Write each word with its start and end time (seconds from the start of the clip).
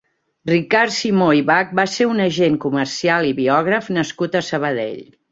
Ricard 0.51 0.93
Simó 0.93 1.25
i 1.39 1.41
Bach 1.49 1.75
va 1.79 1.85
ser 1.95 2.07
un 2.13 2.23
agent 2.25 2.55
comercial 2.63 3.27
i 3.33 3.35
biògraf 3.41 3.91
nascut 3.99 4.39
a 4.39 4.43
Sabadell. 4.49 5.05